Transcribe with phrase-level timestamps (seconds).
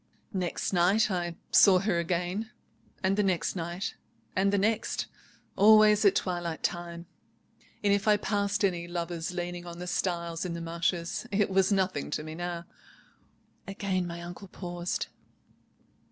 [0.33, 2.49] "Next night I saw her again;
[3.03, 3.93] and the next night
[4.35, 5.05] and the next.
[5.55, 7.05] Always at twilight time;
[7.83, 11.71] and if I passed any lovers leaning on the stiles in the marshes it was
[11.71, 12.65] nothing to me now."
[13.67, 15.05] Again my uncle paused.